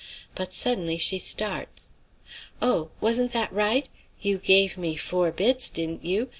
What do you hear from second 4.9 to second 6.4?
four bits, didn't you?